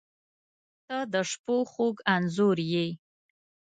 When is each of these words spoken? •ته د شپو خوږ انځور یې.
•ته 0.87 0.97
د 1.13 1.15
شپو 1.29 1.55
خوږ 1.71 1.95
انځور 2.15 2.57
یې. 2.73 2.87